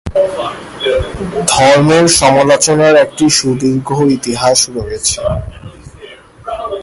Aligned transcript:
ধর্মের 1.53 2.05
সমালোচনার 2.21 2.95
একটি 2.95 3.25
সুদীর্ঘ 3.29 3.89
ইতিহাস 4.17 4.59
রয়েছে। 4.69 5.19